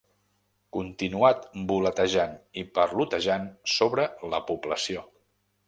Continuat 0.77 1.43
voletejant 1.71 2.33
i 2.63 2.63
parlotejant 2.79 3.47
sobre 3.77 4.09
la 4.35 4.41
població. 4.51 5.09